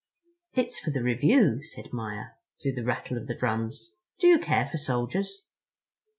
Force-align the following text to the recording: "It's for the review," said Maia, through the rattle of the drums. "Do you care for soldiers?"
"It's 0.55 0.79
for 0.79 0.89
the 0.89 1.03
review," 1.03 1.63
said 1.63 1.93
Maia, 1.93 2.29
through 2.59 2.71
the 2.71 2.83
rattle 2.83 3.17
of 3.19 3.27
the 3.27 3.35
drums. 3.37 3.91
"Do 4.17 4.25
you 4.25 4.39
care 4.39 4.65
for 4.67 4.77
soldiers?" 4.77 5.43